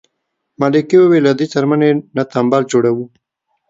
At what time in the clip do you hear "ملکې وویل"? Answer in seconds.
0.59-1.23